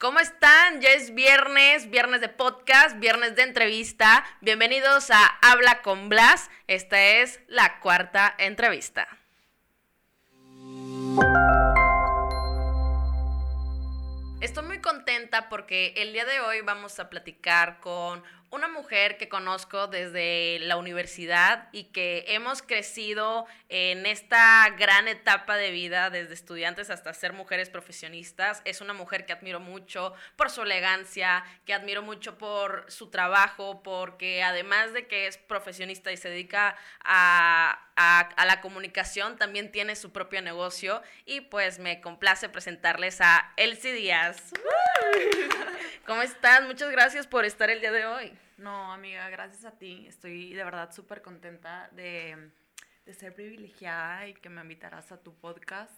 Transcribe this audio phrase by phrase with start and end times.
[0.00, 0.80] ¿Cómo están?
[0.80, 4.24] Ya es viernes, viernes de podcast, viernes de entrevista.
[4.40, 6.50] Bienvenidos a Habla con Blas.
[6.68, 9.08] Esta es la cuarta entrevista.
[14.40, 19.28] Estoy muy contenta porque el día de hoy vamos a platicar con una mujer que
[19.28, 26.34] conozco desde la universidad y que hemos crecido en esta gran etapa de vida, desde
[26.34, 28.62] estudiantes hasta ser mujeres profesionistas.
[28.64, 33.82] Es una mujer que admiro mucho por su elegancia, que admiro mucho por su trabajo,
[33.82, 37.84] porque además de que es profesionista y se dedica a,
[38.46, 44.52] la comunicación, también tiene su propio negocio y pues me complace presentarles a Elsie Díaz.
[46.08, 46.66] ¿Cómo estás?
[46.66, 48.32] Muchas gracias por estar el día de hoy.
[48.56, 50.06] No, amiga, gracias a ti.
[50.08, 52.50] Estoy de verdad súper contenta de,
[53.12, 55.92] ser privilegiada y que me invitarás a tu podcast.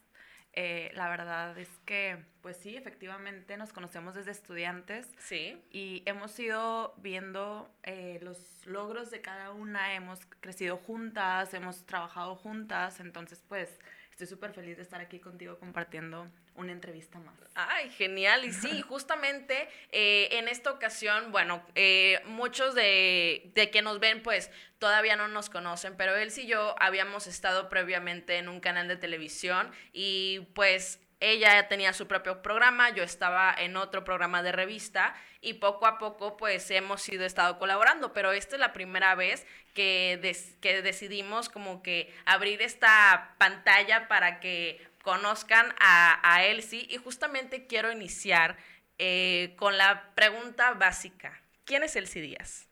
[0.53, 5.07] Eh, la verdad es que, pues sí, efectivamente nos conocemos desde estudiantes.
[5.19, 5.63] Sí.
[5.71, 12.35] Y hemos ido viendo eh, los logros de cada una, hemos crecido juntas, hemos trabajado
[12.35, 13.79] juntas, entonces pues
[14.23, 17.35] estoy súper feliz de estar aquí contigo compartiendo una entrevista más.
[17.55, 18.45] Ay, genial.
[18.45, 24.23] Y sí, justamente eh, en esta ocasión, bueno, eh, muchos de, de, que nos ven,
[24.23, 28.89] pues todavía no nos conocen, pero él y yo habíamos estado previamente en un canal
[28.89, 34.53] de televisión y pues ella tenía su propio programa, yo estaba en otro programa de
[34.53, 39.15] revista y poco a poco pues hemos ido estado colaborando, pero esta es la primera
[39.15, 46.87] vez que, que decidimos como que abrir esta pantalla para que conozcan a, a Elsie
[46.89, 48.57] y justamente quiero iniciar
[48.99, 51.41] eh, con la pregunta básica.
[51.65, 52.69] ¿Quién es Elsie Díaz?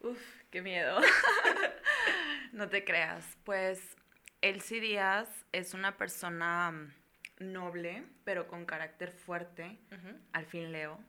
[0.00, 0.18] Uf,
[0.50, 1.00] qué miedo.
[2.52, 3.24] no te creas.
[3.44, 3.96] Pues
[4.42, 6.94] Elsie Díaz es una persona
[7.40, 9.78] noble, pero con carácter fuerte.
[10.32, 11.00] Al fin leo.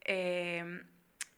[0.00, 0.86] Em,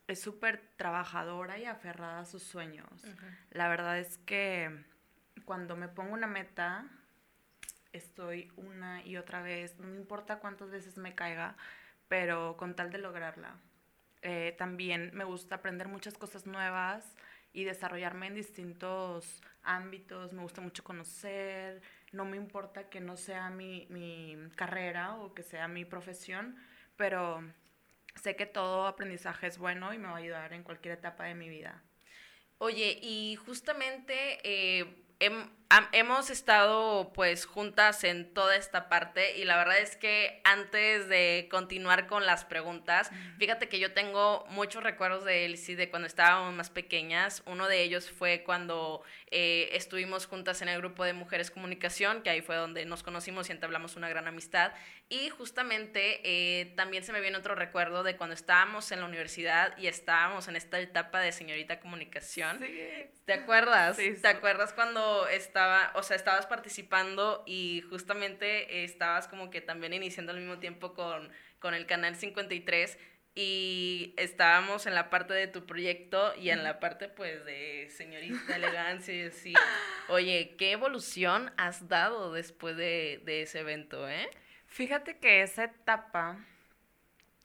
[0.06, 3.04] es súper trabajadora y aferrada a sus sueños.
[3.50, 4.84] La verdad es que
[5.44, 6.86] cuando me pongo una meta,
[7.92, 11.56] estoy una y otra vez, no me importa cuántas veces me caiga,
[12.08, 13.56] pero con tal de lograrla.
[14.22, 17.16] Eh, también me gusta aprender muchas cosas nuevas
[17.52, 21.82] y desarrollarme en distintos ámbitos, me gusta mucho conocer,
[22.16, 26.56] no me importa que no sea mi, mi carrera o que sea mi profesión,
[26.96, 27.42] pero
[28.14, 31.34] sé que todo aprendizaje es bueno y me va a ayudar en cualquier etapa de
[31.34, 31.82] mi vida.
[32.58, 35.04] Oye, y justamente eh,
[35.92, 41.48] hemos estado pues juntas en toda esta parte y la verdad es que antes de
[41.50, 46.54] continuar con las preguntas, fíjate que yo tengo muchos recuerdos de Elsie de cuando estábamos
[46.54, 47.42] más pequeñas.
[47.46, 52.30] Uno de ellos fue cuando eh, estuvimos juntas en el grupo de Mujeres Comunicación, que
[52.30, 54.72] ahí fue donde nos conocimos y entablamos una gran amistad.
[55.08, 59.76] Y justamente eh, también se me viene otro recuerdo de cuando estábamos en la universidad
[59.78, 62.58] y estábamos en esta etapa de señorita comunicación.
[63.24, 63.96] ¿Te acuerdas?
[63.96, 65.26] Sí, ¿Te acuerdas cuando
[65.56, 70.92] estaba, o sea, estabas participando y justamente estabas como que también iniciando al mismo tiempo
[70.92, 72.98] con, con el canal 53?
[73.38, 78.56] y estábamos en la parte de tu proyecto y en la parte pues de señorita
[78.56, 79.52] elegancia y así.
[80.08, 84.30] Oye, ¿qué evolución has dado después de, de ese evento, eh?
[84.68, 86.38] Fíjate que esa etapa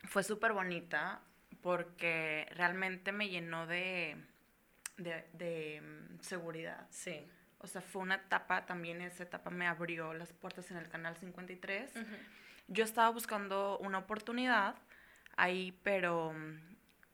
[0.05, 1.19] fue súper bonita
[1.61, 4.15] porque realmente me llenó de,
[4.97, 6.87] de, mm, seguridad.
[6.89, 7.27] Sí.
[7.63, 11.15] O sea, fue una etapa, también esa etapa me abrió las puertas en el canal
[11.15, 11.93] 53.
[12.67, 14.75] Yo estaba buscando una oportunidad
[15.37, 16.59] ahí, pero mm,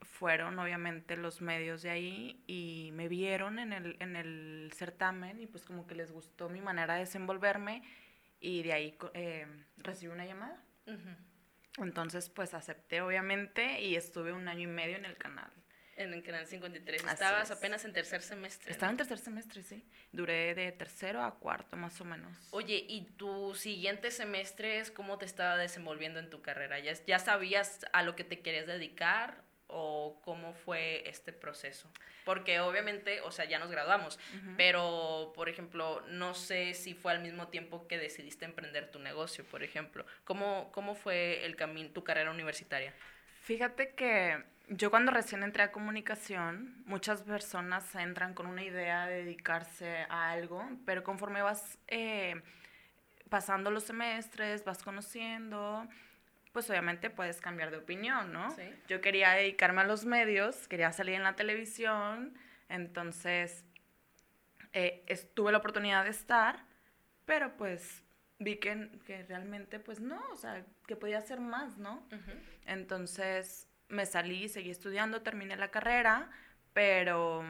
[0.02, 5.48] fueron obviamente los medios de ahí y me vieron en el, en el certamen y
[5.48, 7.84] pues como que les gustó mi manera de desenvolverme
[8.40, 9.48] y de ahí eh,
[9.78, 10.64] recibí una llamada.
[11.78, 15.52] Entonces, pues acepté obviamente y estuve un año y medio en el canal.
[15.98, 17.04] En el canal 53.
[17.04, 18.72] Estabas apenas en tercer semestre.
[18.72, 19.84] Estaba en tercer semestre, sí.
[20.12, 22.38] Duré de tercero a cuarto, más o menos.
[22.52, 26.78] Oye, ¿y tus siguientes semestres cómo te estaba desenvolviendo en tu carrera?
[26.78, 31.92] ¿Ya, ¿Ya sabías a lo que te querías dedicar o cómo fue este proceso?
[32.26, 34.20] Porque obviamente, o sea, ya nos graduamos,
[34.56, 39.44] pero, por ejemplo, no sé si fue al mismo tiempo que decidiste emprender tu negocio,
[39.46, 40.06] por ejemplo.
[40.26, 42.94] ¿Cómo, cómo fue el camino, tu carrera universitaria?
[43.42, 49.24] Fíjate que yo cuando recién entré a comunicación, muchas personas entran con una idea de
[49.24, 52.42] dedicarse a algo, pero conforme vas eh,
[53.30, 55.88] pasando los semestres, vas conociendo,
[56.52, 58.52] pues obviamente puedes cambiar de opinión, ¿no?
[58.52, 58.64] Sí.
[58.90, 62.38] Yo quería dedicarme a los medios, quería salir en la televisión,
[62.68, 63.64] entonces
[64.74, 66.66] eh, tuve la oportunidad de estar,
[67.26, 68.04] pero pues
[68.40, 72.06] vi que, que realmente, pues no, o sea, que podía hacer más, ¿no?
[72.66, 76.30] Entonces me salí, seguí estudiando, terminé la carrera,
[76.74, 77.44] pero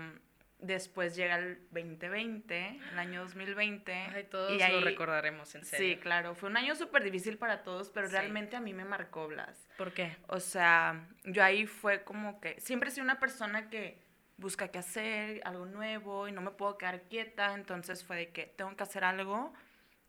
[0.59, 3.93] después llega el 2020, el año 2020.
[3.93, 5.95] Ay, todos y ahí, lo recordaremos, en serio.
[5.95, 9.27] Sí, claro, fue un año súper difícil para todos, pero realmente a mí me marcó
[9.27, 9.67] Blas.
[9.77, 10.15] ¿Por qué?
[10.27, 13.99] O sea, yo ahí fue como que, siempre sido una persona que
[14.37, 18.45] busca qué hacer, algo nuevo, y no me puedo quedar quieta, entonces fue de que
[18.45, 19.53] tengo que hacer algo,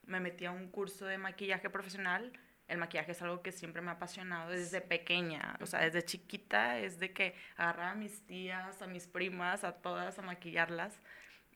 [0.05, 2.33] me metí a un curso de maquillaje profesional,
[2.69, 6.79] el maquillaje es algo que siempre me ha apasionado desde pequeña, o sea, desde chiquita
[6.79, 11.01] es de que agarraba a mis tías, a mis primas, a todas a maquillarlas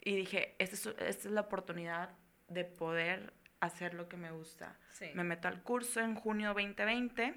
[0.00, 2.11] y dije, esta es, esta es la oportunidad
[2.49, 4.76] de poder hacer lo que me gusta.
[5.14, 7.35] Me meto al curso en junio 2020,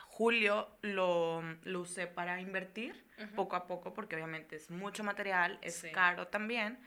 [0.00, 3.06] julio lo, lo usé para invertir
[3.36, 6.78] poco a poco porque obviamente es mucho material, es caro también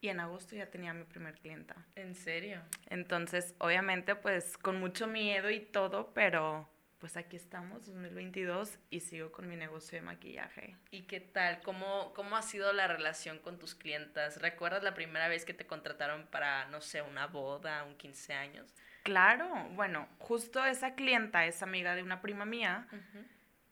[0.00, 1.76] y en agosto ya tenía mi primer clienta.
[1.94, 2.62] ¿En serio?
[2.86, 6.68] Entonces, obviamente, pues con mucho miedo y todo, pero
[6.98, 10.76] pues aquí estamos, 2022, y sigo con mi negocio de maquillaje.
[10.90, 11.60] ¿Y qué tal?
[11.62, 14.42] ¿Cómo, cómo ha sido la relación con tus clientas?
[14.42, 18.74] ¿Recuerdas la primera vez que te contrataron para, no sé, una boda, un 15 años?
[19.04, 22.88] Claro, bueno, justo esa clienta es amiga de una prima mía.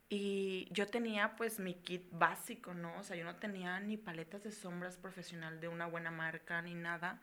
[0.09, 2.99] Y yo tenía pues mi kit básico, ¿no?
[2.99, 6.75] O sea, yo no tenía ni paletas de sombras profesional de una buena marca ni
[6.75, 7.21] nada,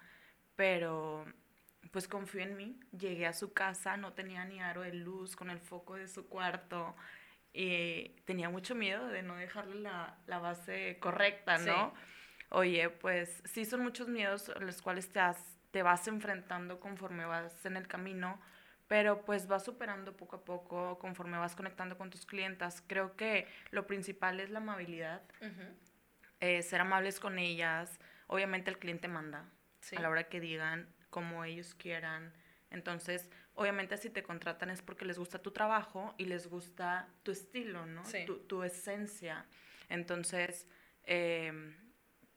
[0.56, 1.25] pero
[1.91, 2.80] pues confió en mí.
[2.91, 6.27] Llegué a su casa, no tenía ni aro de luz con el foco de su
[6.27, 6.95] cuarto
[7.53, 11.94] y tenía mucho miedo de no dejarle la, base correcta, ¿no?
[12.50, 15.21] Oye, pues sí son muchos miedos los cuales te,
[15.71, 18.41] te vas enfrentando conforme vas en el camino
[18.88, 22.83] pero pues vas superando poco a poco conforme vas conectando con tus clientas.
[22.85, 25.21] Creo que lo principal es la amabilidad,
[26.39, 28.00] eh, ser amables con ellas.
[28.27, 29.50] Obviamente el cliente manda
[29.95, 32.33] a la hora que digan, como ellos quieran.
[32.69, 37.31] Entonces, obviamente si te contratan es porque les gusta tu trabajo y les gusta tu
[37.31, 38.03] estilo, ¿no?
[38.47, 39.45] Tu, esencia.
[39.89, 40.68] Entonces,
[41.03, 41.75] em,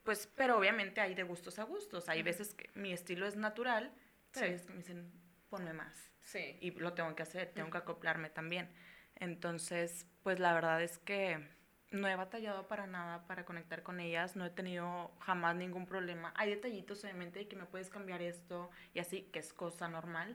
[0.03, 2.09] pues, pero obviamente hay de gustos a gustos.
[2.09, 3.93] Hay veces que mi estilo es natural,
[4.33, 5.11] pero veces me dicen,
[5.49, 6.16] ponme más.
[6.27, 6.59] Sí.
[6.61, 8.69] Y lo tengo que hacer, tengo que acoplarme también.
[9.15, 11.49] Entonces, pues la verdad es que
[11.93, 16.33] no he batallado para nada para conectar con ellas, no he tenido jamás ningún problema.
[16.37, 20.35] Hay detallitos obviamente de que me puedes cambiar esto y así, que es cosa normal,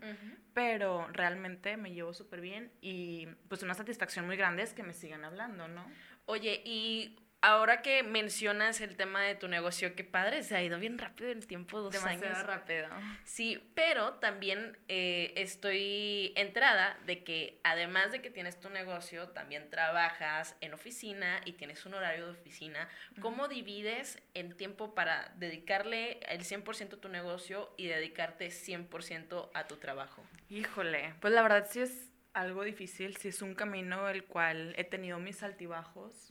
[0.54, 4.94] pero realmente me llevo súper bien y pues una satisfacción muy grande es que me
[4.94, 5.86] sigan hablando, ¿no?
[6.26, 10.78] Oye, y Ahora que mencionas el tema de tu negocio, qué padre, se ha ido
[10.78, 12.46] bien rápido el tiempo, dos Demasiado años.
[12.46, 12.88] rápido.
[13.24, 19.72] Sí, pero también eh, estoy entrada de que además de que tienes tu negocio, también
[19.72, 22.88] trabajas en oficina y tienes un horario de oficina.
[23.22, 29.68] ¿Cómo divides el tiempo para dedicarle el 100% a tu negocio y dedicarte 100% a
[29.68, 30.24] tu trabajo?
[30.50, 34.84] Híjole, pues la verdad sí es algo difícil, sí es un camino el cual he
[34.84, 36.30] tenido mis altibajos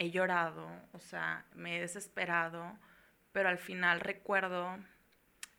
[0.00, 2.74] he llorado, o sea, me he desesperado,
[3.32, 4.78] pero al final recuerdo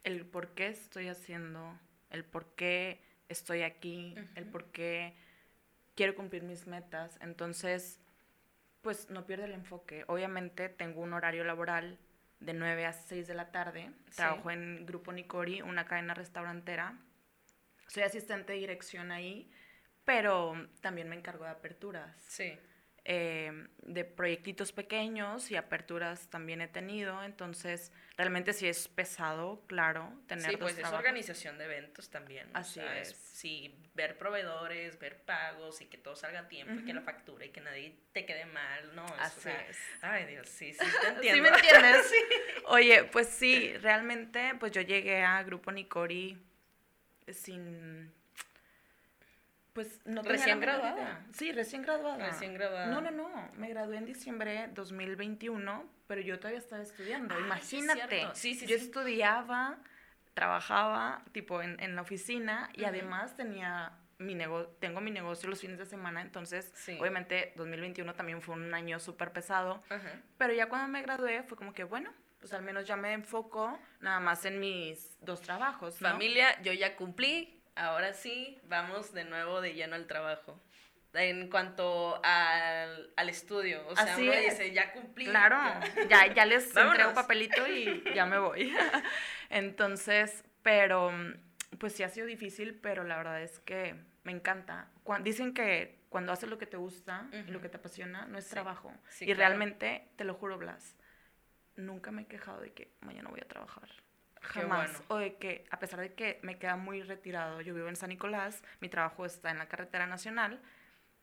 [0.03, 1.79] el por qué estoy haciendo,
[2.09, 2.99] el por qué
[3.29, 5.15] estoy aquí, el por qué
[5.95, 7.19] quiero cumplir mis metas.
[7.21, 7.99] Entonces,
[8.81, 10.05] pues no pierdo el enfoque.
[10.07, 11.99] Obviamente tengo un horario laboral
[12.39, 13.91] de 9 a 6 de la tarde.
[14.15, 16.97] Trabajo en Grupo Nicori, una cadena restaurantera.
[17.85, 19.51] Soy asistente de dirección ahí,
[20.03, 22.15] pero también me encargo de aperturas.
[22.23, 22.57] Sí.
[23.03, 30.13] Em, de proyectitos pequeños y aperturas también he tenido, entonces realmente sí es pesado, claro,
[30.27, 32.47] tener Sí, pues es organización de eventos también.
[32.53, 33.15] Así es.
[33.15, 37.43] Sí, ver proveedores, ver pagos y que todo salga a tiempo y que la factura
[37.43, 39.03] y que nadie te quede mal, ¿no?
[39.17, 39.79] Así es.
[40.01, 41.35] Ay, Dios, sí, sí, te entiendo.
[41.35, 42.07] ¿Sí me entiendes?
[42.11, 42.17] sí.
[42.67, 46.37] Oye, pues sí, realmente, pues yo llegué a Grupo Nicori
[47.33, 48.13] sin
[49.73, 51.25] pues no Recién graduada.
[51.33, 52.27] Sí, recién graduada.
[52.27, 52.87] Recién graduada.
[52.87, 53.29] No, no, no.
[53.55, 57.35] Me gradué en diciembre 2021, pero yo todavía estaba estudiando.
[57.35, 58.27] Ah, Imagínate.
[58.33, 59.77] Sí, sí, yo estudiaba,
[60.33, 65.59] trabajaba, tipo, en, en la oficina y además tenía mi negocio, tengo mi negocio los
[65.59, 69.81] fines de semana, entonces obviamente 2021 también fue un año súper pesado,
[70.37, 73.77] pero ya cuando me gradué fue como que, bueno, pues al menos ya me enfoco
[73.99, 75.97] nada más en mis dos trabajos.
[75.97, 80.61] Familia, yo ya cumplí, ahora sí, vamos de nuevo de lleno al trabajo.
[81.13, 85.25] En cuanto al, al estudio, o sea, uno dice, ya cumplí.
[85.25, 85.57] Claro,
[86.09, 88.73] ya, ya les entrego papelito y ya me voy.
[89.49, 91.11] Entonces, pero,
[91.79, 94.89] pues sí ha sido difícil, pero la verdad es que me encanta.
[95.21, 98.47] dicen que cuando haces lo que te gusta y lo que te apasiona, no es
[98.47, 98.93] trabajo.
[99.19, 100.95] y realmente, te lo juro, Blas,
[101.75, 103.89] nunca me he quejado de que mañana voy a trabajar.
[104.41, 105.01] Jamás.
[105.07, 108.09] O de que, a pesar de que me queda muy retirado, yo vivo en San
[108.09, 110.59] Nicolás, mi trabajo está en la carretera nacional.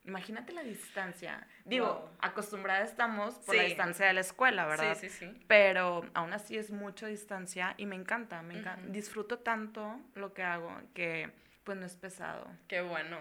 [0.05, 1.45] Imagínate la distancia.
[1.65, 4.97] Digo, acostumbrada estamos por la distancia de la escuela, ¿verdad?
[4.97, 5.45] Sí, sí, sí.
[5.47, 8.89] Pero aún así es mucha distancia y me encanta, me encanta.
[8.89, 11.31] Disfruto tanto lo que hago que
[11.63, 12.49] pues no es pesado.
[12.67, 13.19] Qué bueno,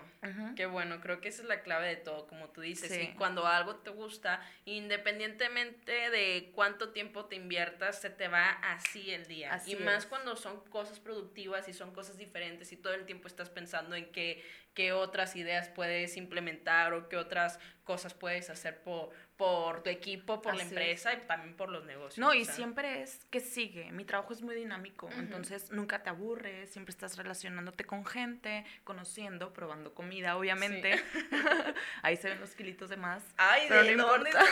[0.57, 1.01] qué bueno.
[1.01, 2.97] Creo que esa es la clave de todo, como tú dices.
[3.03, 9.11] Y cuando algo te gusta, independientemente de cuánto tiempo te inviertas, se te va así
[9.11, 9.61] el día.
[9.67, 13.51] y más cuando son cosas productivas y son cosas diferentes y todo el tiempo estás
[13.51, 14.43] pensando en qué,
[14.79, 20.41] qué otras ideas puedes implementar o qué otras cosas puedes hacer por, por tu equipo,
[20.41, 22.19] por la empresa y también por los negocios.
[22.19, 23.91] No, y siempre es que sigue.
[23.91, 29.53] Mi trabajo es muy dinámico, entonces nunca te aburres, siempre estás relacionándote con gente, conociendo,
[29.53, 30.93] probando comida, obviamente.
[32.03, 33.25] Ahí se ven los kilitos de más.
[33.37, 34.45] Ay, pero de no importa.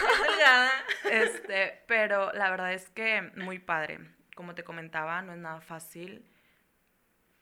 [1.08, 4.00] este, pero la verdad es que muy padre.
[4.34, 6.26] Como te comentaba, no es nada fácil.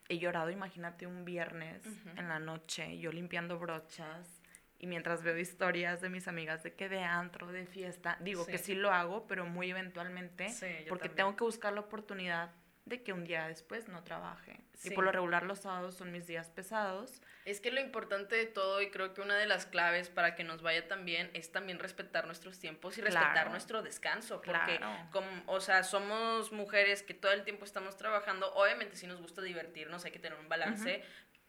[0.08, 1.82] He llorado, imagínate, un viernes
[2.16, 4.42] en la noche, yo limpiando brochas
[4.78, 8.58] y mientras veo historias de mis amigas de que de antro, de fiesta, digo que
[8.58, 10.48] sí lo hago, pero muy eventualmente,
[10.88, 12.50] porque tengo que buscar la oportunidad
[12.84, 14.60] de que un día después no trabaje.
[14.82, 17.22] Y por lo regular los sábados son mis días pesados.
[17.46, 20.44] Es que lo importante de todo, y creo que una de las claves para que
[20.44, 24.42] nos vaya también, es también respetar nuestros tiempos y respetar nuestro descanso.
[24.42, 24.78] Porque,
[25.10, 28.52] como, o sea, somos mujeres que todo el tiempo estamos trabajando.
[28.54, 31.02] Obviamente sí nos gusta divertirnos, hay que tener un balance,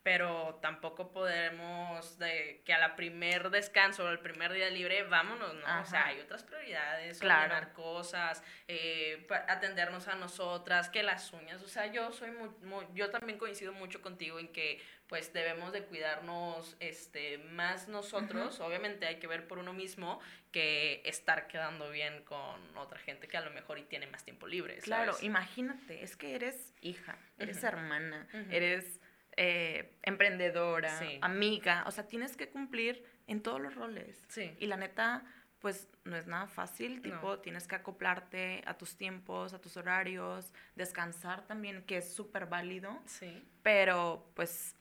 [0.06, 5.52] pero tampoco podemos de que a la primer descanso o al primer día libre vámonos,
[5.56, 5.82] ¿no?
[5.82, 7.72] O sea, hay otras prioridades, claro.
[7.72, 13.36] cosas, eh, atendernos a nosotras, que las uñas, o sea, yo soy muy, yo también
[13.36, 19.26] coincido mucho contigo en que pues debemos de cuidarnos este más nosotros, obviamente hay que
[19.26, 20.20] ver por uno mismo
[20.52, 24.46] que estar quedando bien con otra gente que a lo mejor y tiene más tiempo
[24.46, 24.78] libre.
[24.78, 29.00] Claro, imagínate, es que eres hija, eres hermana, eres
[29.36, 34.24] eh, emprendedora, amiga, o sea, tienes que cumplir en todos los roles.
[34.28, 34.54] Sí.
[34.58, 35.24] Y la neta,
[35.58, 40.52] pues no es nada fácil, tipo, tienes que acoplarte a tus tiempos, a tus horarios,
[40.74, 43.02] descansar también, que es súper válido.
[43.06, 43.42] Sí.
[43.62, 44.74] Pero, pues,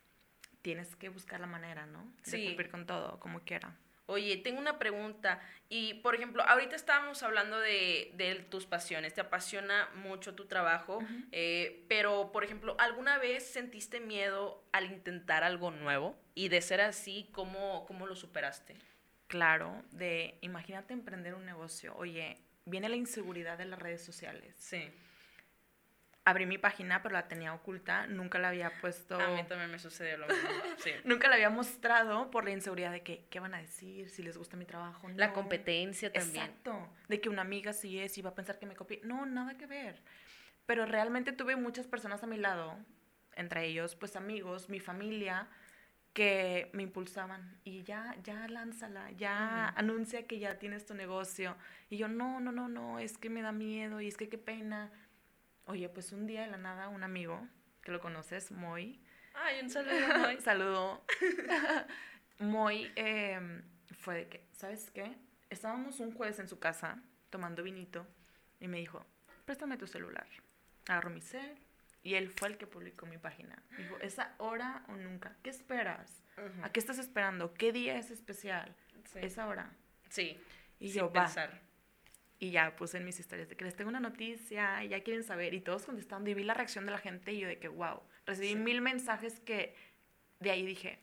[0.62, 2.12] tienes que buscar la manera, ¿no?
[2.26, 3.78] De cumplir con todo, como quiera.
[4.08, 5.40] Oye, tengo una pregunta.
[5.68, 9.14] Y, por ejemplo, ahorita estábamos hablando de, de tus pasiones.
[9.14, 11.00] Te apasiona mucho tu trabajo.
[11.32, 16.16] Eh, pero, por ejemplo, ¿alguna vez sentiste miedo al intentar algo nuevo?
[16.36, 18.76] Y de ser así, ¿cómo, cómo lo superaste?
[19.28, 21.96] Claro, de imagínate emprender un negocio.
[21.98, 24.56] Oye, viene la inseguridad de las redes sociales.
[24.60, 24.92] Sí
[26.26, 29.20] abrí mi página, pero la tenía oculta, nunca la había puesto...
[29.20, 30.50] A mí también me sucedió lo mismo,
[30.84, 30.92] sí.
[31.04, 34.10] nunca la había mostrado por la inseguridad de que, ¿qué van a decir?
[34.10, 36.46] Si les gusta mi trabajo, La competencia también.
[36.46, 39.02] Exacto, de que una amiga sí es y va a pensar que me copié.
[39.04, 40.02] No, nada que ver.
[40.66, 42.76] Pero realmente tuve muchas personas a mi lado,
[43.36, 45.48] entre ellos, pues amigos, mi familia,
[46.14, 51.56] que me impulsaban y ya, ya lánzala, ya anuncia que ya tienes tu negocio.
[51.90, 54.38] Y yo, no, no, no, no, es que me da miedo y es que qué
[54.38, 54.92] pena
[55.66, 57.48] Oye, pues un día de la nada, un amigo,
[57.82, 59.02] que lo conoces, Moy.
[59.34, 60.38] Ay, un saludo, Moy.
[60.42, 61.06] saludo.
[62.40, 63.64] Moy em,
[63.98, 65.16] fue de que, ¿sabes qué?
[65.50, 68.06] Estábamos un jueves en su casa tomando vinito
[68.60, 69.06] y me dijo,
[69.46, 70.28] préstame tu celular.
[70.88, 71.58] Agarro mi cel
[72.04, 73.62] y él fue el que publicó mi página.
[73.78, 75.36] dijo, ¿esa hora o nunca?
[75.42, 76.24] ¿Qué esperas?
[76.62, 77.54] ¿A qué estás esperando?
[77.54, 78.76] ¿Qué día es especial?
[79.16, 79.72] ¿Esa hora?
[80.10, 80.40] Sí.
[80.80, 81.62] Y yo, pensar.
[82.38, 85.24] Y ya puse en mis historias de que les tengo una noticia y ya quieren
[85.24, 85.54] saber.
[85.54, 88.02] Y todos contestando y vi la reacción de la gente y yo de que, wow,
[88.26, 89.76] recibí mil mensajes que
[90.40, 91.00] de ahí dije,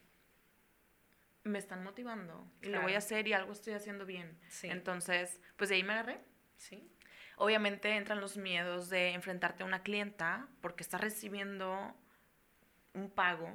[1.45, 4.39] me están motivando y lo voy a hacer y algo estoy haciendo bien.
[4.63, 6.21] Entonces, pues de ahí me agarré.
[6.57, 6.89] Sí.
[7.37, 11.97] Obviamente entran los miedos de enfrentarte a una clienta porque estás recibiendo
[12.95, 13.51] un pago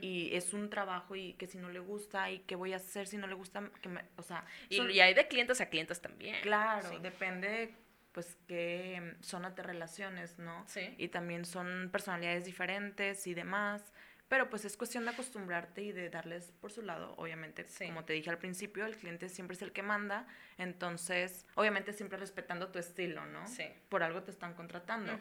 [0.00, 3.06] y es un trabajo y que si no le gusta y qué voy a hacer
[3.06, 4.44] si no le gusta, que me, o sea...
[4.68, 6.36] Y, hay de clientes a clientes también.
[6.42, 7.74] Claro, depende
[8.12, 10.64] pues qué zona de relaciones, ¿no?
[10.66, 10.94] Sí.
[10.98, 13.92] Y también son personalidades diferentes y demás.
[14.28, 17.14] Pero pues es cuestión de acostumbrarte y de darles por su lado.
[17.16, 20.26] Obviamente, como te dije al principio, el cliente siempre es el que manda.
[20.58, 23.46] Entonces, obviamente siempre respetando tu estilo, ¿no?
[23.46, 23.64] Sí.
[23.88, 25.18] Por algo te están contratando.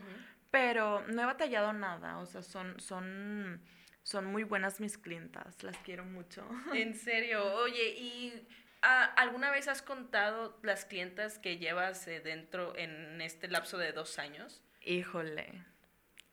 [0.52, 2.20] Pero no he batallado nada.
[2.20, 3.62] O sea, son, son
[4.08, 6.48] son muy buenas mis clientas, las quiero mucho.
[6.74, 8.48] En serio, oye, ¿y
[8.82, 13.92] ah, alguna vez has contado las clientas que llevas eh, dentro en este lapso de
[13.92, 14.64] dos años?
[14.80, 15.62] Híjole,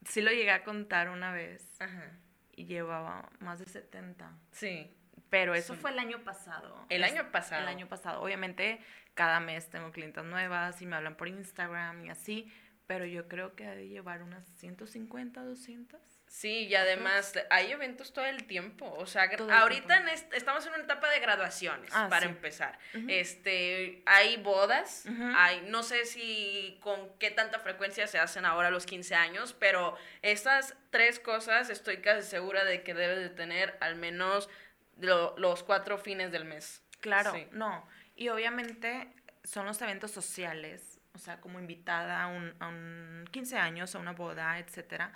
[0.07, 2.13] sí lo llegué a contar una vez Ajá.
[2.55, 4.31] y llevaba más de 70.
[4.53, 4.97] Sí.
[5.29, 6.87] Pero eso fue el año pasado.
[6.91, 7.63] El año pasado.
[7.63, 8.23] El año pasado.
[8.23, 8.79] Obviamente,
[9.15, 12.53] cada mes tengo clientas nuevas y me hablan por Instagram y así,
[12.87, 16.01] pero yo creo que ha de llevar unas 150, 200.
[16.27, 18.93] Sí, y además hay eventos todo el tiempo.
[18.99, 22.79] O sea, ahorita estamos en una etapa de graduaciones, ah, para empezar.
[23.09, 28.85] Este, hay bodas, hay, no sé si con qué tanta frecuencia se hacen ahora los
[28.85, 33.97] 15 años, pero estas tres cosas estoy casi segura de que debes de tener al
[33.97, 34.51] menos
[34.97, 36.83] los cuatro fines del mes.
[37.01, 37.87] Claro, no.
[38.17, 39.13] Y obviamente
[39.45, 43.99] son los eventos sociales, o sea, como invitada a un, a un 15 años, a
[43.99, 45.13] una boda, etcétera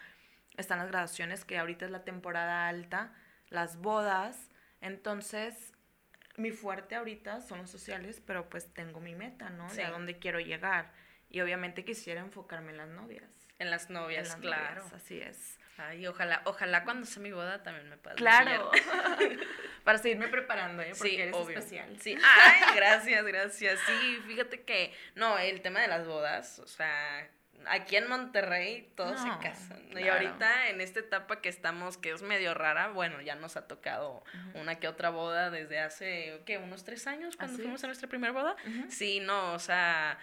[0.59, 3.15] están las graduaciones, que ahorita es la temporada alta,
[3.49, 4.51] las bodas.
[4.81, 5.73] Entonces,
[6.37, 9.73] mi fuerte ahorita son los sociales, pero pues tengo mi meta, ¿no?
[9.73, 10.93] De a dónde quiero llegar.
[11.31, 13.31] Y obviamente quisiera enfocarme en las novias.
[13.59, 14.85] En las novias, claro.
[14.95, 15.58] así es.
[15.79, 18.71] Ay, ojalá, ojalá cuando sea mi boda también me pueda Claro.
[19.85, 20.93] Para seguirme preparando, ¿eh?
[20.99, 21.97] Porque eres especial.
[22.01, 23.81] Sí, ay, gracias, gracias.
[23.87, 27.31] Sí, fíjate que, no, el tema de las bodas, o sea,
[27.67, 29.83] aquí en Monterrey todos se casan.
[29.97, 33.67] Y ahorita en esta etapa que estamos, que es medio rara, bueno, ya nos ha
[33.67, 36.59] tocado una que otra boda desde hace, ¿qué?
[36.59, 38.57] Unos tres años cuando fuimos a nuestra primera boda.
[38.89, 40.19] Sí, no, o sea,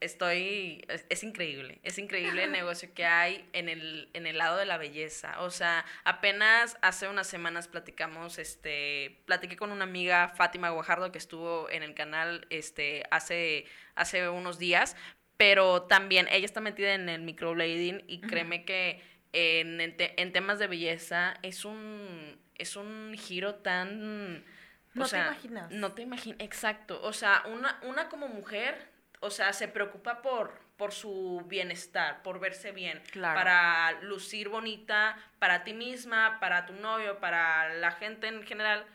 [0.00, 4.66] estoy, es, increíble, es increíble el negocio que hay en el, en el lado de
[4.66, 5.40] la belleza.
[5.40, 11.18] O sea, apenas hace unas semanas platicamos, este, platiqué con una amiga, Fátima Guajardo, que
[11.18, 14.96] estuvo en el canal, este, hace, hace unos días,
[15.36, 20.66] pero también ella está metida en el microblading y créeme que en, en, temas de
[20.66, 24.44] belleza es un, es un giro tan...
[24.92, 25.70] No te imaginas.
[25.70, 27.00] No te imaginas, exacto.
[27.02, 28.90] O sea, una, una como mujer,
[29.20, 35.62] o sea, se preocupa por, por su bienestar, por verse bien, para lucir bonita, para
[35.62, 38.86] ti misma, para tu novio, para la gente en general,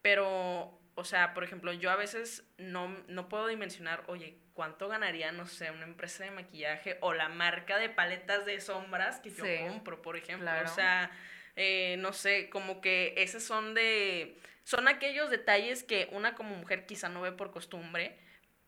[0.00, 5.32] pero, o sea, por ejemplo, yo a veces no, no puedo dimensionar, oye, cuánto ganaría,
[5.32, 9.44] no sé, una empresa de maquillaje o la marca de paletas de sombras que yo
[9.68, 10.48] compro, por ejemplo.
[10.64, 11.10] O sea,
[11.56, 14.38] eh, no sé, como que esos son de...
[14.62, 18.16] Son aquellos detalles que una como mujer quizá no ve por costumbre,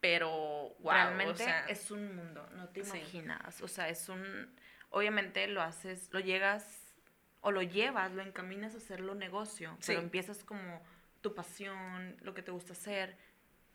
[0.00, 4.54] pero wow, realmente es un mundo, no te imaginas, o sea, es un
[4.90, 6.94] obviamente lo haces, lo llegas
[7.40, 10.82] o lo llevas, lo encaminas a hacerlo negocio, pero empiezas como
[11.20, 13.16] tu pasión, lo que te gusta hacer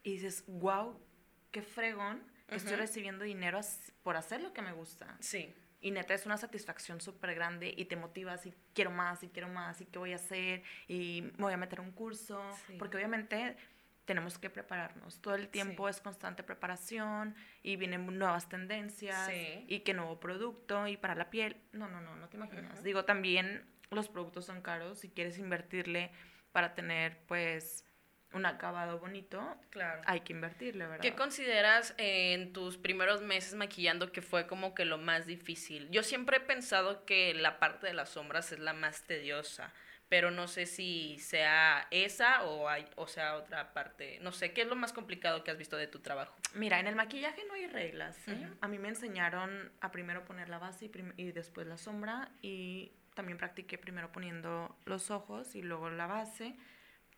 [0.04, 1.00] y dices, "Wow,
[1.52, 3.62] qué fregón que estoy recibiendo dinero
[4.04, 5.16] por hacer lo que me gusta.
[5.22, 5.56] Sí.
[5.80, 9.48] Y neta es una satisfacción súper grande y te motivas y quiero más y quiero
[9.48, 12.44] más y qué voy a hacer y me voy a meter a un curso.
[12.78, 13.56] Porque obviamente
[14.12, 15.22] tenemos que prepararnos.
[15.22, 19.32] Todo el tiempo es constante preparación y vienen nuevas tendencias
[19.68, 21.56] y qué nuevo producto y para la piel.
[21.72, 22.84] No, no, no, no te imaginas.
[22.84, 26.12] Digo, también los productos son caros si quieres invertirle
[26.52, 27.86] para tener pues
[28.34, 30.02] un acabado bonito, claro.
[30.06, 31.02] hay que invertirle, ¿verdad?
[31.02, 35.90] ¿Qué consideras en tus primeros meses maquillando que fue como que lo más difícil?
[35.90, 39.74] Yo siempre he pensado que la parte de las sombras es la más tediosa,
[40.12, 44.20] pero no sé si sea esa o hay, o sea otra parte.
[44.20, 46.36] No sé, ¿qué es lo más complicado que has visto de tu trabajo?
[46.54, 48.18] Mira, en el maquillaje no hay reglas.
[48.28, 48.50] ¿eh?
[48.60, 52.92] A mí me enseñaron a primero poner la base y, y después la sombra y
[53.14, 56.58] también practiqué primero poniendo los ojos y luego la base,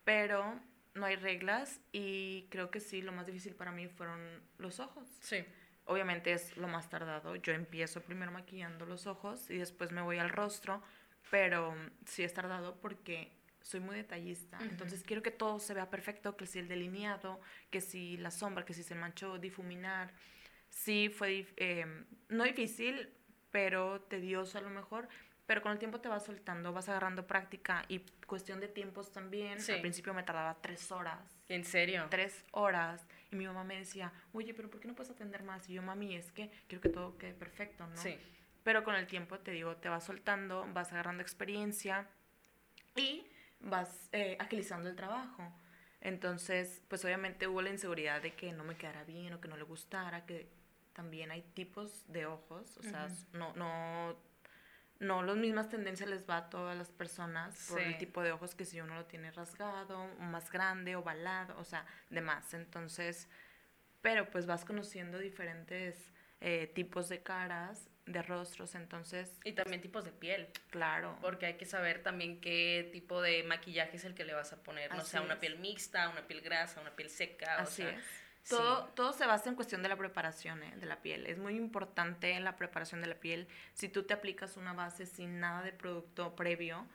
[0.04, 0.60] pero
[0.94, 4.22] no hay reglas y creo que sí, lo más difícil para mí fueron
[4.60, 5.08] los ojos.
[5.20, 5.44] Sí.
[5.86, 7.36] Obviamente es lo más tardado.
[7.38, 10.84] Yo empiezo primero maquillando los ojos y después me voy al rostro,
[11.30, 13.32] pero sí es tardado porque
[13.62, 14.60] soy muy detallista.
[14.62, 18.66] Entonces quiero que todo se vea perfecto, que si el delineado, que si la sombra,
[18.66, 20.14] que si se manchó, difuminar.
[20.70, 21.86] Sí fue eh,
[22.30, 23.10] no difícil,
[23.52, 25.08] pero tedioso a lo mejor,
[25.46, 29.60] pero con el tiempo te vas soltando, vas agarrando práctica y cuestión de tiempos también.
[29.60, 31.20] Al principio me tardaba tres horas.
[31.50, 32.08] ¿En serio?
[32.10, 33.06] Tres horas.
[33.32, 35.70] Y mi mamá me decía, oye, pero ¿por qué no puedes atender más?
[35.70, 37.98] Y yo, mami, es que quiero que todo quede perfecto, ¿no?
[37.98, 38.18] Sí.
[38.64, 42.08] Pero con el tiempo, te digo, te vas soltando, vas agarrando experiencia
[42.96, 43.26] y
[43.60, 45.52] vas eh, agilizando el trabajo.
[46.02, 49.58] Entonces, pues obviamente hubo la inseguridad de que no me quedara bien o que no
[49.58, 50.50] le gustara, que
[50.94, 54.16] también hay tipos de ojos, o sea, no, no
[55.04, 58.56] no las mismas tendencias les va a todas las personas por el tipo de ojos
[58.56, 62.54] que si uno lo tiene rasgado, más grande, ovalado, o sea, demás.
[62.54, 63.28] Entonces,
[64.02, 69.40] pero pues vas conociendo diferentes eh, tipos de caras, de rostros, entonces...
[69.44, 70.48] Y también tipos de piel.
[70.70, 71.18] Claro.
[71.22, 74.58] Porque hay que saber también qué tipo de maquillaje es el que le vas a
[74.62, 77.58] poner, no sea una piel mixta, una piel grasa, una piel seca.
[77.60, 80.74] Así es todo, todo se basa en cuestión de la preparación ¿eh?
[80.78, 81.26] de la piel.
[81.28, 83.48] Es muy importante la preparación de la piel.
[83.74, 86.86] Si tú te aplicas una base sin nada de producto previo,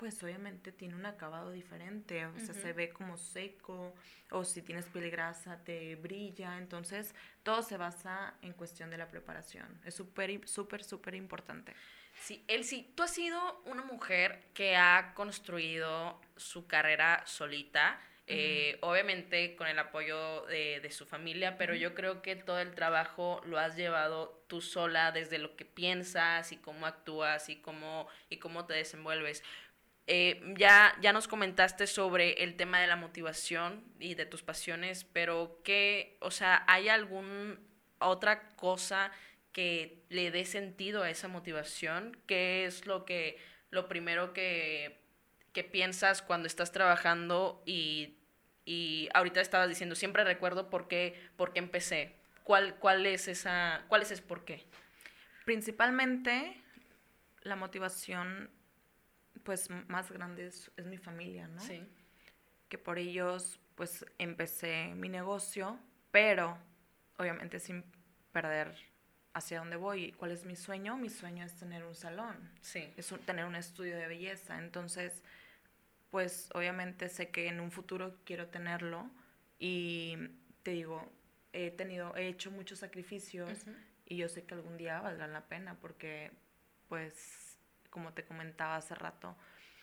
[0.00, 3.94] pues obviamente tiene un acabado diferente, o sea, se ve como seco,
[4.30, 9.08] o si tienes piel grasa te brilla, entonces todo se basa en cuestión de la
[9.08, 11.74] preparación, es súper, súper, súper importante.
[12.14, 19.54] Sí, Elsie, tú has sido una mujer que ha construido su carrera solita, eh, obviamente
[19.56, 23.76] con el apoyo de, su familia, pero yo creo que todo el trabajo lo has
[23.76, 28.74] llevado tú sola desde lo que piensas y cómo actúas y cómo, y cómo te
[28.74, 29.42] desenvuelves.
[30.12, 35.04] Eh, ya, ya nos comentaste sobre el tema de la motivación y de tus pasiones,
[35.04, 37.60] pero ¿qué, o sea, hay alguna
[38.00, 39.12] otra cosa
[39.52, 42.18] que le dé sentido a esa motivación?
[42.26, 43.38] ¿Qué es lo que,
[43.70, 45.00] lo primero que,
[45.52, 48.16] que piensas cuando estás trabajando y,
[48.64, 52.16] y ahorita estabas diciendo, siempre recuerdo por qué, por qué empecé?
[52.42, 54.66] ¿Cuál, cuál es esa, cuál es ese por qué?
[55.44, 56.60] Principalmente
[57.42, 58.50] la motivación
[59.44, 61.60] pues más grande es, mi familia, ¿no?
[61.60, 61.82] Sí.
[62.68, 65.78] Que por ellos pues empecé mi negocio,
[66.10, 66.58] pero
[67.18, 67.84] obviamente sin
[68.32, 68.76] perder
[69.32, 70.12] hacia dónde voy.
[70.12, 70.96] ¿Cuál es mi sueño?
[70.96, 72.36] Mi sueño es tener un salón.
[72.60, 72.92] Sí.
[72.96, 74.58] Es tener un estudio de belleza.
[74.58, 75.22] Entonces,
[76.10, 79.10] pues obviamente sé que en un futuro quiero tenerlo
[79.58, 80.16] y
[80.62, 81.10] te digo,
[81.52, 83.64] he tenido, he hecho muchos sacrificios
[84.06, 86.32] y yo sé que algún día valdrán la pena porque
[86.88, 87.49] pues
[87.90, 89.36] como te comentaba hace rato,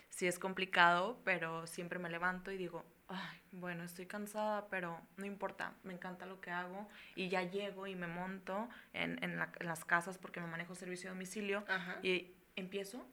[0.09, 5.25] sí es complicado, pero siempre me levanto y digo, ay, bueno, estoy cansada, pero no
[5.25, 9.85] importa, me encanta lo que hago y ya llego y me monto en, en, las
[9.85, 11.65] casas porque me manejo servicio de domicilio
[12.01, 13.07] y empiezo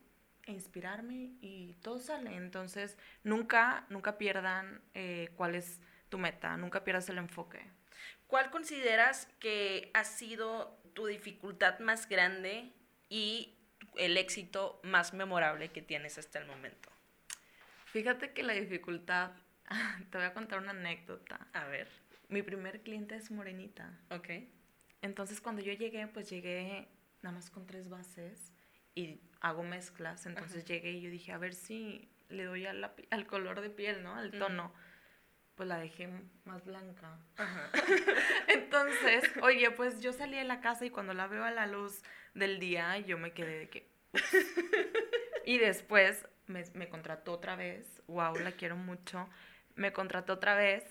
[0.47, 2.35] a inspirarme y todo sale.
[2.37, 7.61] Entonces, nunca, nunca pierdan eh, cuál es tu meta, nunca pierdas el enfoque.
[8.27, 12.73] ¿Cuál consideras que ha sido tu dificultad más grande
[13.09, 13.54] y
[13.97, 16.91] el éxito más memorable que tienes hasta el momento?
[17.87, 19.33] Fíjate que la dificultad,
[20.11, 21.47] te voy a contar una anécdota.
[21.53, 21.89] A ver.
[22.29, 23.99] Mi primer cliente es morenita.
[24.11, 24.29] Ok.
[25.03, 26.89] Entonces cuando yo llegué, pues llegué
[27.23, 28.53] nada más con tres bases
[28.95, 30.27] y hago mezclas.
[30.27, 34.15] Entonces llegué y yo dije, a ver si le doy al color de piel, ¿no?
[34.15, 34.73] Al tono.
[35.55, 36.09] Pues la dejé
[36.45, 37.19] más blanca.
[38.49, 42.03] Entonces, oye, pues yo salí de la casa y cuando la veo a la luz
[42.35, 43.89] del día, yo me quedé de que...
[45.45, 49.29] y después me, me, contrató otra vez, wow, la quiero mucho,
[49.77, 50.85] me contrató otra vez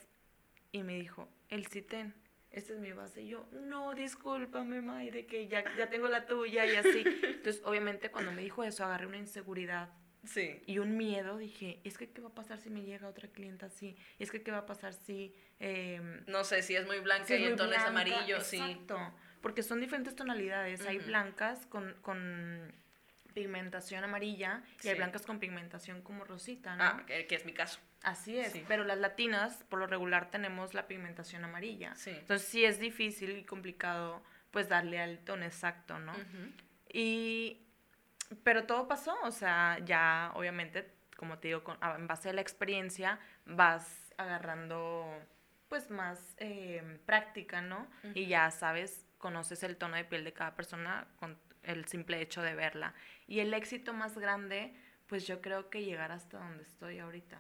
[0.71, 2.15] y me dijo, el CITEN,
[2.53, 3.23] esta es mi base.
[3.23, 7.03] Y yo, no, discúlpame, May, de que ya, ya tengo la tuya y así.
[7.23, 9.89] Entonces, obviamente, cuando me dijo eso, agarré una inseguridad.
[10.25, 10.61] Sí.
[10.65, 13.65] Y un miedo, dije, es que qué va a pasar si me llega otra clienta
[13.65, 15.35] así, es que qué va a pasar si...
[15.59, 18.57] Em, no sé, si es muy blanca y entonces amarillo, sí.
[18.57, 18.99] Exacto
[19.43, 20.87] porque son diferentes tonalidades.
[20.87, 22.73] Hay blancas con, con
[23.33, 26.83] pigmentación amarilla y hay blancas con pigmentación como rosita, ¿no?
[26.83, 27.79] Ah, que, es mi caso.
[28.03, 31.93] Así es, pero las latinas por lo regular tenemos la pigmentación amarilla.
[31.95, 32.11] Sí.
[32.11, 36.13] Entonces sí es difícil y complicado pues darle al tono exacto, ¿no?
[36.87, 37.67] Y
[38.43, 42.41] pero todo pasó, o sea, ya obviamente, como te digo, con, en base a la
[42.41, 45.07] experiencia vas agarrando
[45.67, 47.87] pues más eh, práctica, ¿no?
[48.13, 52.41] Y ya sabes conoces el tono de piel de cada persona con el simple hecho
[52.41, 52.93] de verla.
[53.25, 54.73] Y el éxito más grande,
[55.07, 57.39] pues yo creo que llegar hasta donde estoy ahorita.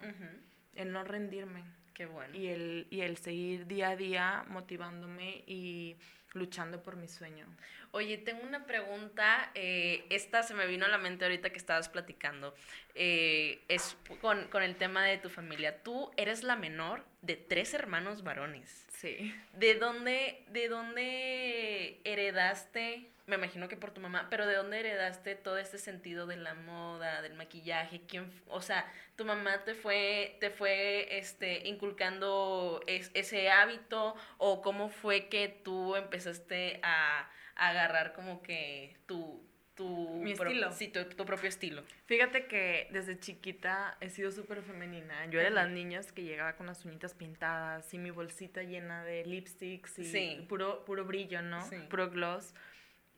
[0.75, 1.65] El no rendirme.
[1.93, 2.35] Qué bueno.
[2.35, 5.97] Y el, y el seguir día a día motivándome y
[6.33, 7.45] luchando por mi sueño.
[7.91, 11.89] Oye, tengo una pregunta, eh, esta se me vino a la mente ahorita que estabas
[11.89, 12.55] platicando,
[12.95, 15.83] eh, es con, con, el tema de tu familia.
[15.83, 18.87] Tú eres la menor de tres hermanos varones.
[18.89, 19.33] Sí.
[19.53, 25.35] ¿De dónde, de dónde heredaste, me imagino que por tu mamá, pero de dónde heredaste
[25.35, 28.01] todo este sentido de la moda, del maquillaje?
[28.07, 34.89] ¿Quién, o sea, tu mamá te fue, te fue este, inculcando ese hábito o cómo
[34.89, 39.43] fue que tú empezaste a, a agarrar como que tu
[39.75, 40.71] tu, Mi estilo.
[40.71, 41.83] Sí, tu, propio estilo.
[42.05, 45.25] Fíjate que desde chiquita he sido súper femenina.
[45.27, 49.03] Yo era de las niñas que llegaba con las uñitas pintadas y mi bolsita llena
[49.03, 51.67] de lipsticks y puro, puro brillo, ¿no?
[51.89, 52.53] Puro gloss.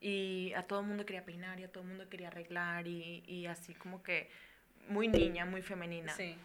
[0.07, 3.23] Y a todo el mundo quería peinar y a todo el mundo quería arreglar y,
[3.25, 4.29] y así como que
[4.87, 6.13] muy niña, muy femenina.
[6.13, 6.37] Sí.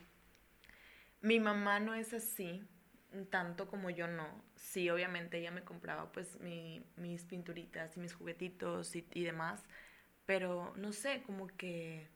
[1.21, 2.63] Mi mamá no es así,
[3.29, 4.27] tanto como yo no.
[4.57, 9.63] Sí, obviamente ella me compraba pues mi, mis pinturitas y mis juguetitos y, y demás
[10.31, 12.07] pero no sé, como que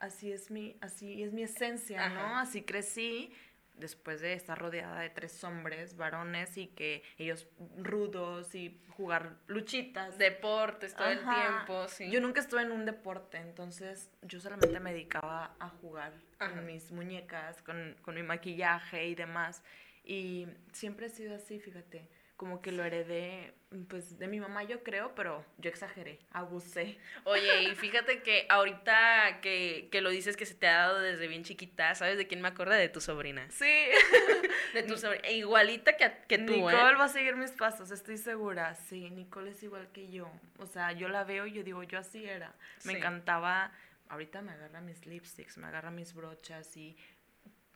[0.00, 2.36] así es mi, así es mi esencia, ¿no?
[2.38, 3.32] Así crecí
[3.80, 10.18] después de estar rodeada de tres hombres, varones, y que ellos rudos y jugar luchitas.
[10.18, 12.10] Deportes todo el tiempo, sí.
[12.10, 16.92] Yo nunca estuve en un deporte, entonces yo solamente me dedicaba a jugar con mis
[16.92, 19.62] muñecas, con, con mi maquillaje y demás.
[20.04, 23.52] Y siempre he sido así, fíjate como que lo heredé,
[23.88, 26.96] pues, de mi mamá yo creo, pero yo exageré, abusé.
[27.24, 31.26] Oye, y fíjate que ahorita que, que lo dices que se te ha dado desde
[31.26, 32.76] bien chiquita, ¿sabes de quién me acuerda?
[32.76, 33.46] De tu sobrina.
[33.50, 33.66] Sí.
[34.72, 36.72] de tu sobrina, e igualita que, que tú, ¿eh?
[36.72, 38.74] Nicole va a seguir mis pasos, estoy segura.
[38.74, 40.32] Sí, Nicole es igual que yo.
[40.60, 42.54] O sea, yo la veo y yo digo, yo así era.
[42.84, 43.70] Me encantaba
[44.08, 46.96] ahorita me agarra mis lipsticks, me agarra mis brochas y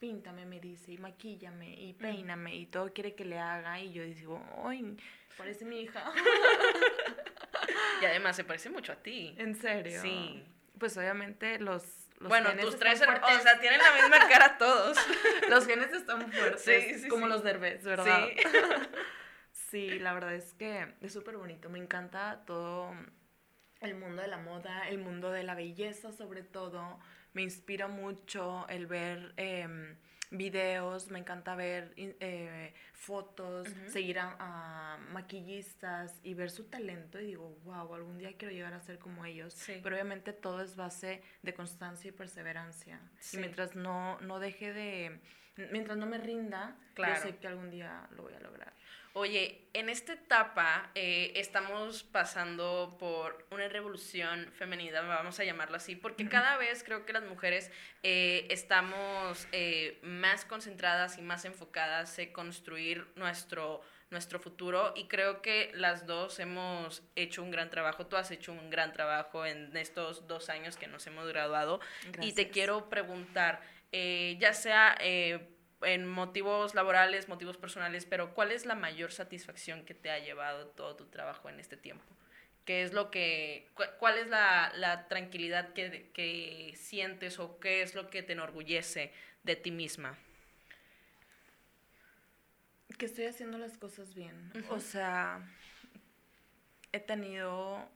[0.04, 4.02] píntame, me dice, y maquíllame, y peíname, y todo quiere que le haga, y yo
[4.02, 4.98] digo, ¡ay!
[5.38, 6.12] Parece mi hija.
[8.02, 9.34] y además se parece mucho a ti.
[9.38, 10.02] ¿En serio?
[10.02, 10.44] Sí.
[10.78, 12.10] Pues obviamente los...
[12.20, 14.98] bueno, tus tres hermanos, o sea, tienen la misma cara todos.
[15.48, 18.28] los genes están fuertes, sí, sí, como los derbés, ¿verdad?
[18.28, 18.42] Sí.
[19.70, 22.92] sí, la verdad es que es súper bonito, me encanta todo
[23.80, 27.00] el mundo de la moda, el mundo de la belleza sobre todo,
[27.34, 29.96] me inspira mucho el ver em,
[30.30, 37.58] videos, me encanta ver eh, fotos, seguir a, maquillistas y ver su talento y digo,
[37.64, 39.54] wow, algún día quiero llegar a ser como ellos.
[39.82, 43.00] Pero obviamente todo es base de constancia y perseverancia.
[43.32, 45.20] Y mientras no, no deje de,
[45.70, 48.72] mientras no me rinda, yo sé que algún día lo voy a lograr.
[49.16, 55.94] Oye, en esta etapa eh, estamos pasando por una revolución femenina, vamos a llamarlo así,
[55.94, 57.70] porque cada vez creo que las mujeres
[58.02, 65.42] eh, estamos eh, más concentradas y más enfocadas en construir nuestro, nuestro futuro y creo
[65.42, 69.76] que las dos hemos hecho un gran trabajo, tú has hecho un gran trabajo en
[69.76, 71.78] estos dos años que nos hemos graduado
[72.20, 73.60] y te quiero preguntar,
[73.92, 74.98] ya sea
[75.84, 80.68] en motivos laborales, motivos personales, pero ¿cuál es la mayor satisfacción que te ha llevado
[80.68, 82.04] todo tu trabajo en este tiempo?
[82.64, 83.68] ¿Qué es lo que,
[83.98, 89.70] cuál es la, tranquilidad que, sientes o qué es lo que te enorgullece de ti
[89.70, 90.18] misma?
[92.96, 94.52] Que estoy haciendo las cosas bien.
[94.70, 95.46] O sea,
[96.92, 97.86] he tenido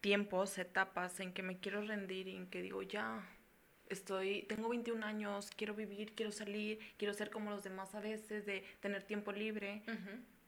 [0.00, 3.26] tiempos, etapas en que me quiero rendir y en que digo, ya,
[3.88, 8.46] estoy, tengo 21 años, quiero vivir, quiero salir, quiero ser como los demás a veces,
[8.46, 9.82] de tener tiempo libre.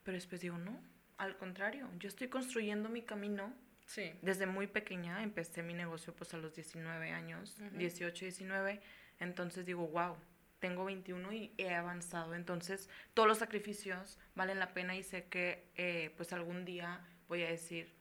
[0.03, 0.79] Pero después digo, no,
[1.17, 3.53] al contrario, yo estoy construyendo mi camino.
[3.85, 4.13] Sí.
[4.21, 8.79] Desde muy pequeña empecé mi negocio pues a los 19 años, 18, 19.
[9.19, 10.15] Entonces digo, wow,
[10.59, 12.35] tengo 21 y he avanzado.
[12.35, 17.43] Entonces todos los sacrificios valen la pena y sé que eh, pues algún día voy
[17.43, 17.91] a decir,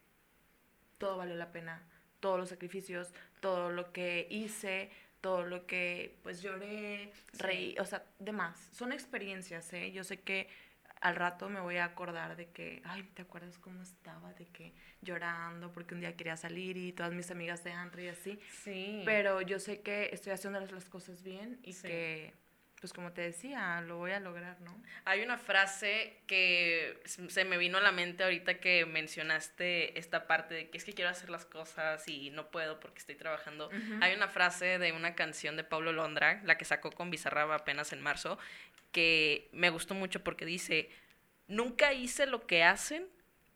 [0.99, 1.83] todo vale la pena.
[2.21, 4.91] Todos los sacrificios, todo lo que hice,
[5.21, 8.69] todo lo que pues lloré, reí, o sea, demás.
[8.73, 9.91] Son experiencias, ¿eh?
[9.93, 10.49] Yo sé que
[11.01, 14.33] al rato me voy a acordar de que, ay, ¿te acuerdas cómo estaba?
[14.35, 18.09] De que llorando porque un día quería salir y todas mis amigas de antro y
[18.09, 18.39] así.
[18.63, 19.03] Sí.
[19.05, 22.33] Pero yo sé que estoy haciendo las cosas bien y que
[22.81, 24.81] pues como te decía, lo voy a lograr, ¿no?
[25.05, 30.55] Hay una frase que se me vino a la mente ahorita que mencionaste esta parte
[30.55, 33.71] de que es que quiero hacer las cosas y no puedo porque estoy trabajando.
[34.01, 37.93] Hay una frase de una canción de Pablo Londra, la que sacó con Bizarraba apenas
[37.93, 38.39] en marzo,
[38.93, 40.91] que me gustó mucho porque dice,
[41.49, 43.07] nunca hice lo que hacen,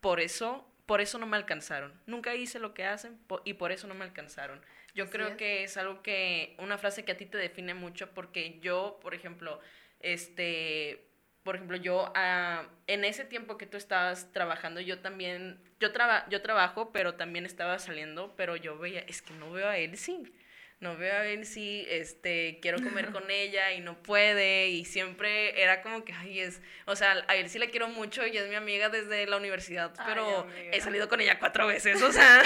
[0.01, 1.93] por eso, por eso no me alcanzaron.
[2.07, 4.61] Nunca hice lo que hacen y por eso no me alcanzaron.
[4.95, 8.59] Yo creo que es algo que, una frase que a ti te define mucho porque
[8.61, 9.59] yo, por ejemplo,
[10.01, 11.09] este,
[11.43, 16.27] por ejemplo, yo ah, en ese tiempo que tú estabas trabajando, yo también, yo, traba,
[16.29, 19.97] yo trabajo, pero también estaba saliendo, pero yo veía, es que no veo a él,
[19.97, 20.33] sí
[20.83, 25.63] no veo a ver si este, quiero comer con ella y no puede y siempre
[25.63, 28.49] era como que, ay, es, o sea, a él sí la quiero mucho y es
[28.49, 32.43] mi amiga desde la universidad, pero he salido con ella cuatro veces, o sea,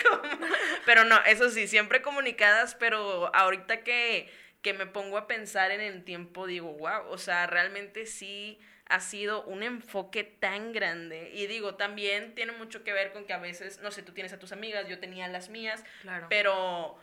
[0.86, 4.30] pero no, eso sí, siempre comunicadas, pero ahorita que,
[4.62, 9.00] que me pongo a pensar en el tiempo, digo, wow, o sea, realmente sí ha
[9.00, 11.30] sido un enfoque tan grande.
[11.32, 14.32] Y digo, también tiene mucho que ver con que a veces, no sé, tú tienes
[14.32, 16.26] a tus amigas, yo tenía las mías, claro.
[16.28, 16.98] pero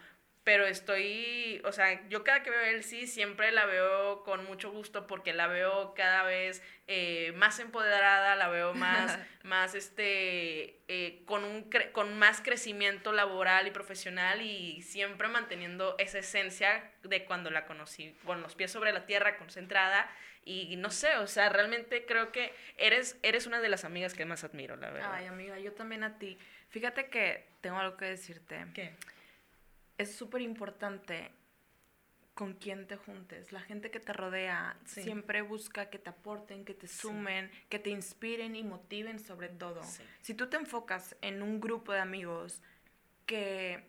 [0.47, 4.71] pero estoy, o sea, yo cada que veo a Elsie siempre la veo con mucho
[4.71, 11.21] gusto porque la veo cada vez eh, más empoderada, la veo más, más este, eh,
[11.25, 17.49] con, un con más crecimiento laboral y profesional y siempre manteniendo esa esencia de cuando
[17.49, 20.09] la conocí, con los pies sobre la tierra, concentrada
[20.45, 24.23] y no sé, o sea, realmente creo que eres, eres una de las amigas que
[24.23, 25.11] más admiro, la verdad.
[25.13, 26.37] Ay, amiga, yo también a ti.
[26.69, 28.65] Fíjate que tengo algo que decirte.
[28.73, 28.93] ¿Qué?
[29.97, 31.31] Es súper importante
[32.37, 33.51] con quién te juntes.
[33.51, 37.89] La gente que te rodea siempre busca que te aporten, que te sumen, que te
[37.89, 39.81] inspiren y motiven sobre todo.
[40.21, 42.61] Si tú te enfocas en un grupo de amigos
[43.25, 43.83] que,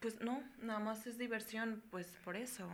[0.00, 2.68] pues no, nada más es diversión, pues por eso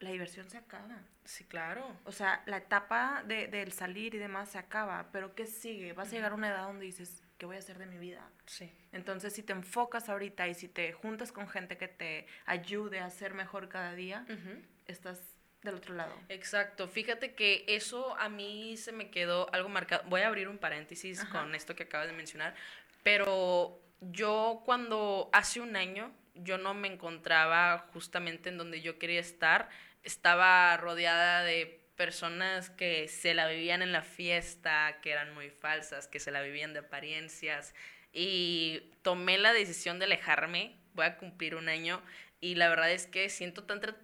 [0.00, 1.02] la diversión se acaba.
[1.24, 1.94] Sí, claro.
[2.04, 5.92] O sea, la etapa de, del salir y demás se acaba, pero ¿qué sigue?
[5.92, 8.24] Vas a llegar a una edad donde dices, ¿qué voy a hacer de mi vida?
[8.46, 8.72] Sí.
[8.92, 13.10] Entonces, si te enfocas ahorita y si te juntas con gente que te ayude a
[13.10, 14.24] ser mejor cada día,
[14.86, 16.14] estás del otro lado.
[16.28, 16.86] Exacto.
[16.86, 20.04] Fíjate que eso a mí se me quedó algo marcado.
[20.08, 22.54] Voy a abrir un paréntesis con esto que acabas de mencionar,
[23.02, 29.18] pero yo cuando hace un año yo no me encontraba justamente en donde yo quería
[29.18, 29.68] estar,
[30.04, 36.08] estaba rodeada de personas que se la vivían en la fiesta, que eran muy falsas,
[36.08, 37.74] que se la vivían de apariencias.
[38.12, 42.02] Y tomé la decisión de alejarme, voy a cumplir un año,
[42.40, 43.96] y la verdad es que siento tanta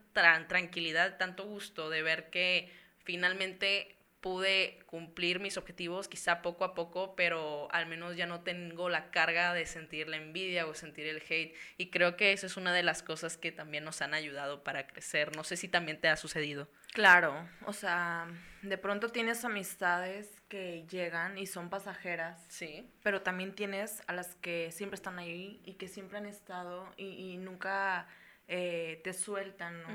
[0.49, 2.73] tranquilidad, tanto gusto de ver que
[3.05, 3.98] finalmente
[4.29, 9.11] pude cumplir mis objetivos, quizá poco a poco, pero al menos ya no tengo la
[9.11, 11.55] carga de sentir la envidia o sentir el hate.
[11.79, 14.87] Y creo que eso es una de las cosas que también nos han ayudado para
[14.87, 15.35] crecer.
[15.35, 16.69] No sé si también te ha sucedido.
[16.93, 18.29] Claro, o sea,
[18.61, 22.45] de pronto tienes amistades que llegan y son pasajeras.
[22.51, 22.87] Sí.
[23.03, 27.39] Pero también tienes a las que siempre están ahí y que siempre han estado y,
[27.39, 28.07] nunca
[28.47, 29.89] eh, te sueltan, ¿no?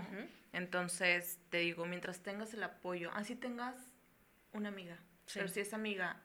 [0.54, 3.93] Entonces, te digo, mientras tengas el apoyo, así tengas
[4.54, 4.98] una amiga.
[5.34, 6.18] Pero si esa amiga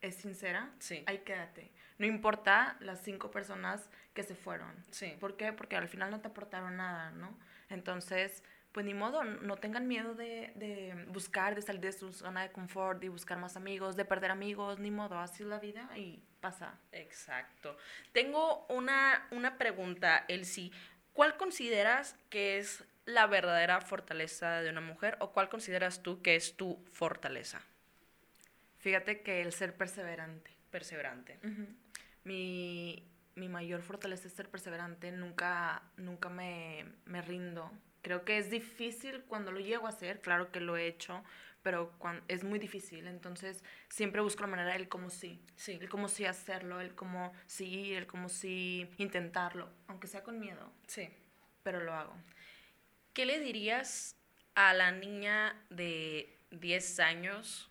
[0.00, 0.70] es sincera,
[1.06, 1.72] ahí quédate.
[1.98, 4.74] No importa las cinco personas que se fueron.
[4.90, 5.16] Sí.
[5.20, 5.52] ¿Por qué?
[5.52, 7.38] Porque al final no te aportaron nada, ¿no?
[7.68, 8.42] Entonces,
[8.72, 12.50] pues ni modo, no tengan miedo de, de, buscar, de salir de su zona de
[12.50, 16.22] confort, de buscar más amigos, de perder amigos, ni modo, así es la vida y
[16.40, 16.78] pasa.
[16.92, 17.76] Exacto.
[18.12, 20.72] Tengo una, una pregunta, Elsie.
[21.12, 26.34] ¿Cuál consideras que es la verdadera fortaleza de una mujer o cuál consideras tú que
[26.34, 27.62] es tu fortaleza?
[28.84, 30.50] Fíjate que el ser perseverante.
[30.70, 31.38] Perseverante.
[32.24, 35.10] mi, mayor fortaleza es ser perseverante.
[35.10, 36.84] Nunca, nunca me,
[37.22, 37.72] rindo.
[38.02, 40.20] Creo que es difícil cuando lo llego a hacer.
[40.20, 41.24] Claro que lo he hecho,
[41.62, 41.94] pero
[42.28, 43.06] es muy difícil.
[43.06, 45.40] Entonces, siempre busco la manera, el cómo sí.
[45.56, 45.78] Sí.
[45.80, 49.70] El cómo sí hacerlo, el cómo sí el cómo sí intentarlo.
[49.86, 50.70] Aunque sea con miedo.
[50.88, 51.08] Sí.
[51.62, 52.14] Pero lo hago.
[53.14, 54.14] ¿Qué le dirías
[54.54, 57.70] a la niña de 10 años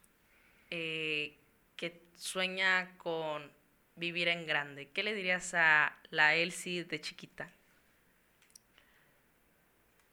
[0.76, 1.38] eh,
[1.76, 3.52] que sueña con
[3.96, 4.90] vivir en grande?
[4.90, 7.52] ¿Qué le dirías a la Elsie de chiquita?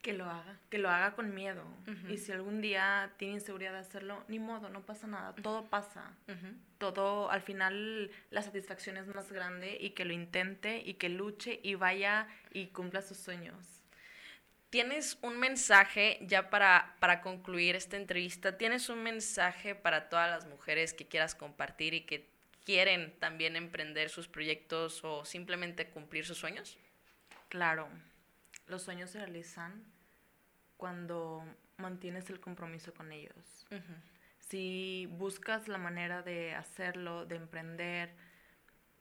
[0.03, 1.65] Que lo haga, que lo haga con miedo.
[2.11, 6.15] Y si algún día tiene inseguridad de hacerlo, ni modo, no pasa nada, todo pasa.
[6.77, 11.59] Todo, al final la satisfacción es más grande y que lo intente y que luche
[11.63, 13.80] y vaya y cumpla sus sueños.
[14.71, 20.47] Tienes un mensaje, ya para, para concluir esta entrevista, tienes un mensaje para todas las
[20.47, 22.31] mujeres que quieras compartir y que
[22.65, 26.79] quieren también emprender sus proyectos o simplemente cumplir sus sueños?
[27.49, 27.89] Claro,
[28.69, 29.83] los sueños se realizan
[30.77, 31.45] cuando
[31.79, 33.67] mantienes el compromiso con ellos.
[34.39, 38.15] Si buscas la manera de hacerlo, de emprender,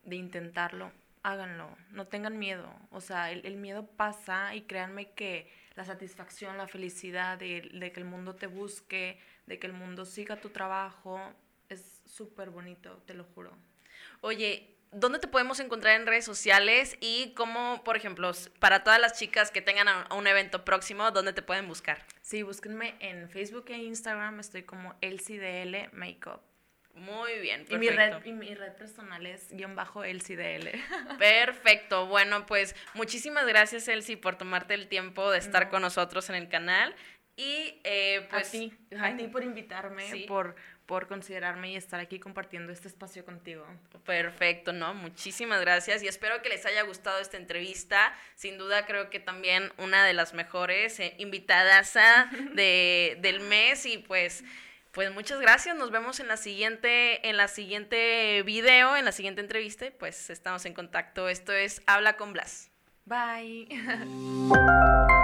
[0.04, 0.92] de intentarlo,
[1.24, 2.74] háganlo, no tengan miedo.
[2.92, 8.00] O sea, el, el miedo pasa y créanme que la satisfacción, la felicidad de, que
[8.02, 11.22] el mundo te busque, de que el mundo siga tu trabajo,
[11.70, 13.58] es súper bonito, te lo juro.
[14.20, 18.30] Oye, ¿dónde te podemos encontrar en redes sociales y cómo, por ejemplo,
[18.60, 22.06] para todas las chicas que tengan un evento próximo, ¿dónde te pueden buscar?
[22.22, 26.42] Sí, búsquenme en Facebook e Instagram, estoy como LCDL Makeup.
[27.00, 27.76] Muy bien, perfecto.
[27.76, 30.70] Y mi red, y mi red personal es guion bajo LCDL.
[31.18, 32.08] Perfecto.
[32.08, 36.50] Bueno, pues muchísimas gracias, Elsie, por tomarte el tiempo de estar con nosotros en el
[36.50, 36.94] canal.
[37.38, 38.50] Y eh, pues...
[38.50, 43.24] A ti, a ti por invitarme, por, por considerarme y estar aquí compartiendo este espacio
[43.24, 43.66] contigo.
[44.06, 44.94] Perfecto, ¿no?
[44.94, 48.14] Muchísimas gracias y espero que les haya gustado esta entrevista.
[48.36, 51.94] Sin duda creo que también una de las mejores eh, invitadas
[52.54, 54.44] de, del mes y pues...
[54.92, 59.42] Pues muchas gracias, nos vemos en la siguiente, en la siguiente video, en la siguiente
[59.42, 61.30] entrevista, pues estamos en contacto.
[61.30, 62.72] Esto es Habla con Blas.
[63.06, 63.68] Bye.